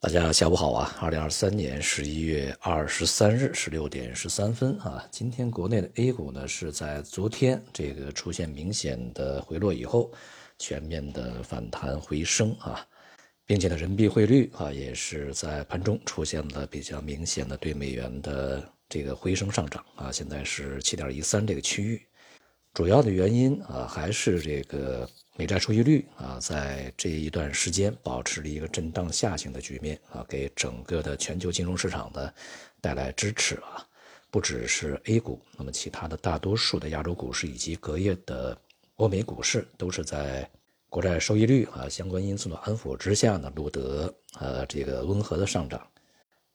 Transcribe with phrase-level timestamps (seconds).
[0.00, 0.96] 大家下午好啊！
[1.00, 10.12] 二零二三年十一月二十三日十六点十三分啊，今天国内的 A 股呢是在昨天这个出现明显的回落以后，
[10.56, 12.86] 全面的反弹回升啊，
[13.44, 22.00] 并且呢人民币汇率啊也是在盘中出现了比较明显的对美元的这个回升上涨啊，现在是七点一三这个区域。
[22.74, 32.32] 主要的原因啊，还是这个美债收益率啊，在这一段时间保持了一个震荡下行的局面啊，给整个的全球金融市场呢
[32.80, 33.84] 带来支持啊。
[34.30, 38.56] 不只是 A 股，那么其他的大多数的亚洲股市以及隔夜的
[38.96, 40.48] 欧美股市，都是在
[40.88, 45.84] 国债收益率啊相关因素的安抚之下呢，录得呃这个温和的上涨。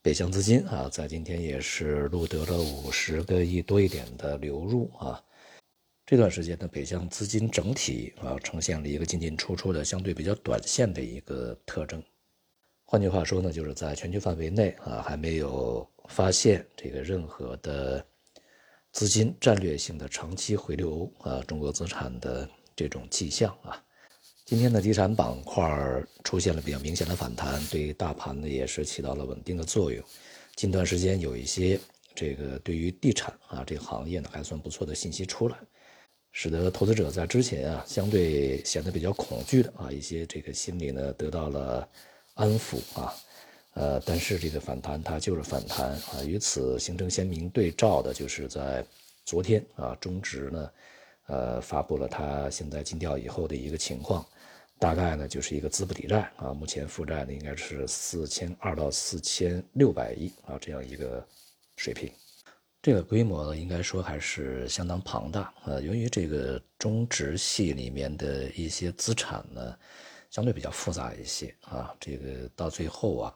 [0.00, 5.20] 北向资金啊，在今天也是录得了五十个亿多一点的流入啊。
[6.06, 12.00] 这段时间呢，北向资金整体啊呈现了一个进进出出的相对比较短线的一个特征。
[12.84, 18.06] 换句话说呢，就是在全球范围内啊还没有发现这个任何的
[18.92, 23.82] 资金战略性的长期回流啊中国资产的这种迹象啊。
[24.44, 25.68] 今天的地产板块
[26.22, 30.00] 出现了比较明显的反弹，对于大盘呢也是起到了稳定的作用。
[30.54, 31.80] 近段时间有一些
[32.14, 35.58] 这个对于地产啊这个行业呢还算不错的信息出来。
[36.38, 41.88] 使得投资者在之前啊，相对显得比较恐惧的啊一些这个心理呢得到了
[42.34, 43.14] 安抚啊，
[43.72, 48.84] 呃，但是这个反弹它就是反弹啊，与此形成鲜明对照的就是在
[49.24, 50.70] 昨天啊，中植呢，
[51.28, 54.22] 呃，发布了它现在尽调以后的一个情况，
[54.78, 61.26] 大概呢就是一个资不抵债啊，目前负债呢应该是四千二到四千六百亿啊这样一个
[61.76, 62.12] 水平。
[62.86, 65.52] 这个规模，应该说还是相当庞大。
[65.64, 69.76] 呃，由于这个中植系里面的一些资产呢，
[70.30, 73.34] 相对比较复杂一些啊，这个到最后啊，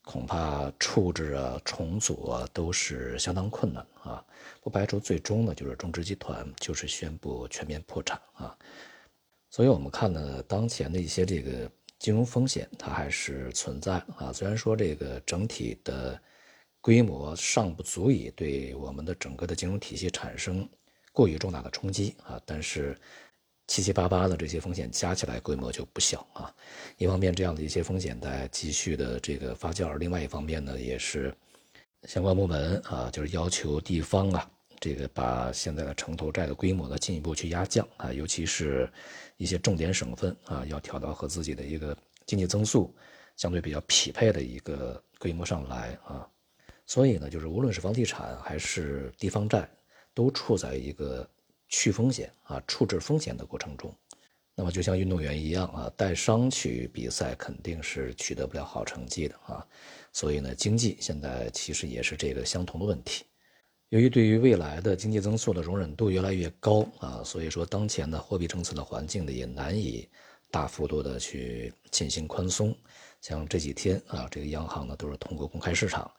[0.00, 4.24] 恐怕处置啊、重组啊都是相当困难啊。
[4.62, 8.56] 不排除最终呢，就是中植集团就是宣布全面破产啊。
[9.50, 14.32] 所以我们看呢，当前的一些这个金融风险它还是存在啊。
[14.32, 16.18] 虽然说这个整体的。
[16.86, 20.68] 规模尚不足以对我们的整个的金融体系产生
[21.10, 22.96] 过于重大的冲击啊，但是
[23.66, 26.54] 七七八八的这些风险加起来规模就不小啊。
[26.96, 31.34] 一方面，这样的一些风险在继续的这个发酵；另外一方面呢，也是
[32.04, 34.48] 相关部门啊，就是要求地方啊，
[34.78, 38.88] 这个把现在的城投债的规模呢进一步去压降啊，尤其是
[39.38, 42.94] 一些重点省份啊，要调到和自己的一个经济增速
[43.36, 46.24] 相对比较匹配的一个规模上来啊。
[46.86, 49.68] 所以呢，就是无论是房地产还是地方债，
[50.14, 51.28] 都处在一个
[51.68, 53.92] 去风险啊、处置风险的过程中。
[54.54, 59.66] 那么就像运动员一样啊，带伤去比赛肯定是取得不了好成绩的啊。
[60.12, 63.24] 所以呢，经济现在其实也是这个相同的问题。
[63.90, 70.08] 由于对于未来的经济增速的容忍度越来越高啊，所以说当前的货币政策的环境呢，也难以
[70.50, 72.74] 大幅度的去进行宽松。
[73.20, 76.10] 像这几天啊，这个央行呢都是通过公开市场。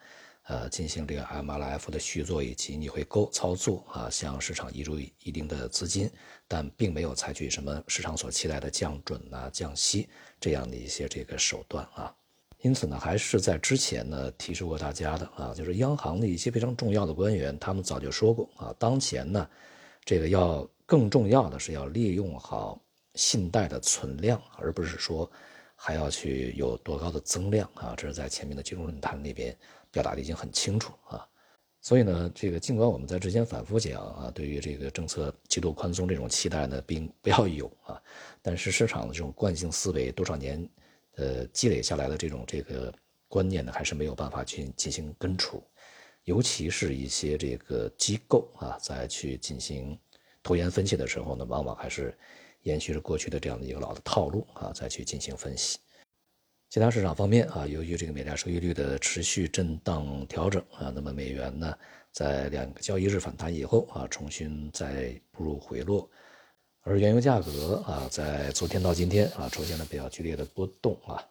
[0.47, 6.09] 呃，进行这个 MLF 的续作以及逆回购操作啊，向市场移入一定的资金，
[6.47, 10.07] 但并没有采取什么市场所期待的降准啊、降息
[10.39, 12.15] 这样的一些这个手段啊。
[12.61, 19.49] 因此呢，还是在之前呢提示过大家的啊，就是央行的一些非常重要的官员，他们早就说过啊，当前呢，
[20.05, 22.81] 这个要更重要的是要利用好
[23.15, 25.29] 信贷的存量，而不是说
[25.75, 27.93] 还要去有多高的增量啊。
[27.97, 29.53] 这是在前面的金融论坛里边。
[29.91, 31.27] 表达的已经很清楚啊，
[31.81, 38.01] 所以呢，这个尽管我们在之前反复讲啊，对于这个政策极度宽松这种期待呢，并不要有啊，
[38.41, 40.69] 但是市场的这种惯性思维多少年，
[41.15, 42.93] 呃，积累下来的这种这个
[43.27, 45.63] 观念呢，还是没有办法去进行根除，
[46.23, 49.97] 尤其是一些这个机构啊，在去进行
[50.43, 52.17] 拖延分析的时候呢，往往还是
[52.63, 55.79] 延续着过去的这样的一个老的套路啊，再去进行分析。
[56.69, 61.73] 其他市场方面啊，由于这个美债收益率的持续震荡调整啊，那么美元呢，
[62.11, 66.09] 在两个交易日反弹以后啊，重新再步入回落，
[66.81, 71.23] 而原油价格啊，在昨天到今天啊，出现了比较剧烈的波动啊，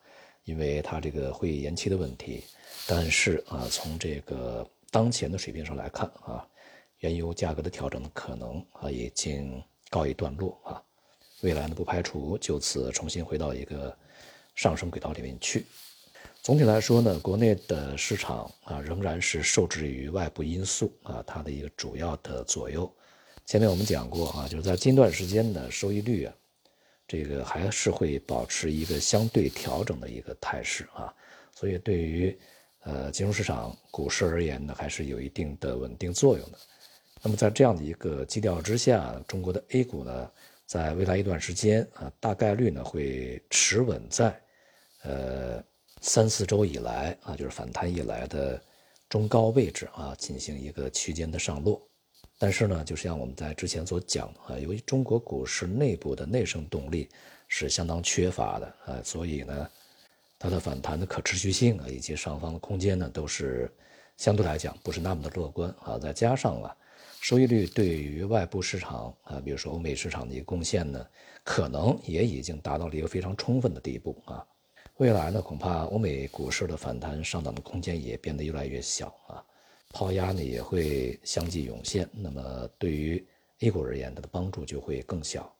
[0.44, 2.42] 因为它这个会议延期的问题，
[2.86, 6.48] 但是啊，从这个当前的水平上来看啊，
[7.00, 10.82] 原油价格的调整可能啊已经告一段落啊，
[11.42, 13.94] 未来呢，不排除就此重新回到一个。
[14.56, 15.64] 上升轨道里面去。
[16.42, 22.92] 总体来说呢，国内的市场啊仍然是受制于外部因素啊，它的一个主要的左右。
[23.44, 26.34] 前面我们讲过啊，就是在近段时间的收益率啊，
[27.06, 31.12] 这个还是会保持一个相对调整的一个态势啊。
[31.52, 32.36] 所以对于
[32.80, 36.58] 呃金融市场、股市而言呢，还是有一定的稳定作用的。
[37.22, 40.30] 那么在这样的一个基调之下，中国的 A 股呢，
[40.64, 44.40] 在未来一段时间啊，大概率呢会持稳在
[45.02, 45.62] 呃
[46.00, 48.62] 三四周以来啊，就是反弹以来的
[49.08, 51.80] 中高位置啊，进行一个区间的上落。
[52.38, 57.08] 但是呢，就像我们在之前所讲啊，由于中国股市内部的内生动力
[57.48, 59.70] 是相当缺乏的啊，所以呢，
[60.38, 63.72] 它的反弹的可持续性啊，以及上方的空间呢，都是
[64.18, 65.98] 相对来讲不是那么的乐观啊。
[65.98, 66.76] 再加上啊，
[67.22, 71.06] 收益率对于外部市场啊，比如说欧美市场的一个贡献呢，
[71.42, 74.46] 可能也已经达到了一个非常充分的地步啊。
[74.98, 79.44] 未来呢，恐怕欧美股市的反弹上涨的空间也变得越来越小啊。
[79.92, 83.22] 抛压呢也会相继涌现，那么对于
[83.60, 85.52] A 股而言，它的帮助就会更小。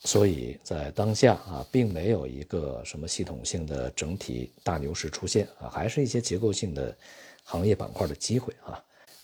[0.00, 6.96] 所以在当下啊，并没有一个什么系统性的整体大牛市出现啊，还是一些结构性的
[7.44, 8.82] 行业板块的机会啊。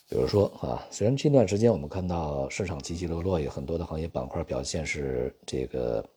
[0.09, 6.09] 比如说啊，虽然近段时间我们看到市场起起落落，有很多的行业板块表现是这个。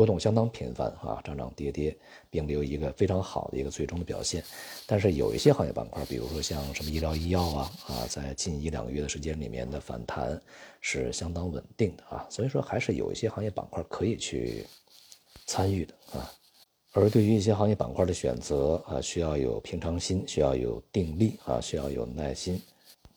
[0.00, 1.94] 波动相当频繁啊，涨涨跌跌，
[2.30, 4.42] 并没有一个非常好的一个最终的表现。
[4.86, 10.40] 但是有一些行业板块，比如说像什么医疗医药啊啊，在近一两个月的时间里面的反弹
[10.80, 14.64] 是相当稳定的啊，所以说还是有一些行业板块可以去
[15.44, 16.32] 参与的啊。
[16.92, 22.58] 而对于一些行业板块的选择啊，需要有平常心，需要有定力啊，需要有耐心。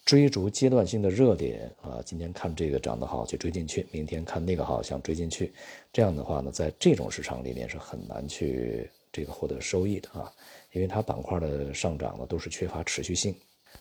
[0.05, 5.53] 追逐阶段性的热点啊，今天看这个涨得好就追进去，明天看那个好想追进去，
[5.93, 10.29] 这样的话呢，在这种市场里面是很难去这个获得收益的啊，
[10.73, 13.33] 因为它板块的上涨呢都是缺乏持续性，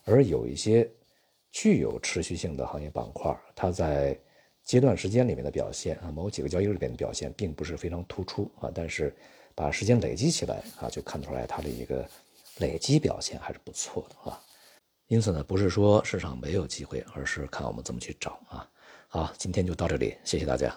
[0.04, 0.88] 而有一些
[1.50, 4.16] 具有持续性的行业板块，它在
[4.64, 9.12] 阶段时间里面的表现啊，某几个交易日里面的表现并不是非常突出啊，但是
[9.56, 12.08] 把时间累积起来啊，就看出来它的一个
[12.58, 14.40] 累积表现还是不错的啊。
[15.12, 18.66] 因此呢，不是说市场没有机会，而是看我们怎么去找啊。
[19.08, 20.74] 好，今天就到这里，谢谢大家。